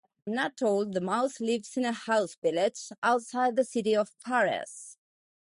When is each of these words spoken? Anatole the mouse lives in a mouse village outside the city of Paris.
Anatole 0.25 0.85
the 0.91 0.99
mouse 0.99 1.39
lives 1.39 1.77
in 1.77 1.85
a 1.85 1.95
mouse 2.07 2.33
village 2.33 2.89
outside 3.03 3.55
the 3.55 3.63
city 3.63 3.95
of 3.95 4.17
Paris. 4.21 4.97